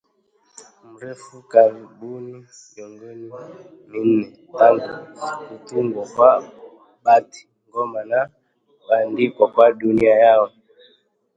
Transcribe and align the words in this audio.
mrefu 0.91 1.35
takriban 1.51 2.25
miongo 2.73 3.07
minne 3.89 4.25
tangu 4.59 4.93
kutungwa 5.45 6.03
kwa 6.13 6.31
bati 7.05 7.41
ngoma 7.67 8.01
na 8.11 8.19
kuandikwa 8.81 9.45
kwa 9.53 9.65
Dunia 9.81 10.15
Yao 10.23 10.49